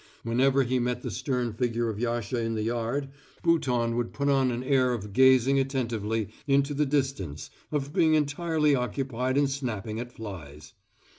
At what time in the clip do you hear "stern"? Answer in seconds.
1.11-1.53